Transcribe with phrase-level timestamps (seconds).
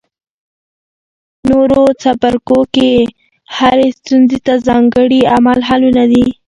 [1.49, 2.91] نورو څپرکو کې
[3.57, 6.25] هرې ستونزې ته ځانګړي عملي حلونه دي.